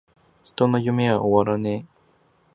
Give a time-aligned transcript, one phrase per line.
[0.43, 1.21] 人の夢は!!!
[1.23, 1.87] 終わらねェ!!!!